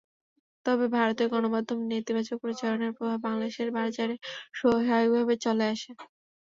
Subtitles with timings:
[0.65, 4.15] তবে ভারতের গণমাধ্যমে নেতিবাচক প্রচারণার প্রভাব বাংলাদেশের বাজারে
[4.57, 5.91] স্বাভাবিকভাবে চলে আসে।